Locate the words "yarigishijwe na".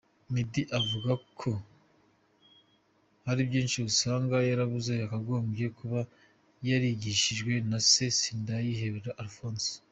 6.69-7.79